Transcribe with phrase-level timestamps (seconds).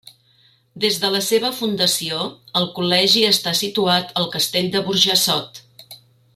[0.85, 2.23] Des de la seva fundació
[2.61, 5.65] el Col·legi està situat al castell de Burjassot.